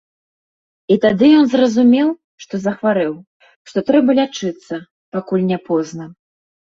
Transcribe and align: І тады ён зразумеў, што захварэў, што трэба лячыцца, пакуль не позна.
І 0.93 0.95
тады 1.03 1.27
ён 1.41 1.45
зразумеў, 1.49 2.07
што 2.43 2.53
захварэў, 2.65 3.13
што 3.73 3.77
трэба 3.91 4.15
лячыцца, 4.21 4.75
пакуль 5.17 5.45
не 5.51 5.59
позна. 5.69 6.09